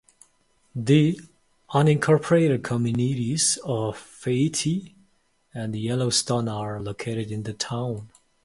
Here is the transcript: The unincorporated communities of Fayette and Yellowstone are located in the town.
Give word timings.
The 0.73 1.21
unincorporated 1.69 2.63
communities 2.63 3.59
of 3.63 3.99
Fayette 3.99 4.65
and 5.53 5.75
Yellowstone 5.75 6.47
are 6.47 6.81
located 6.81 7.31
in 7.31 7.43
the 7.43 7.53
town. 7.53 8.09